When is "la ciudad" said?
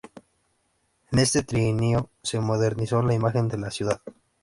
3.59-4.01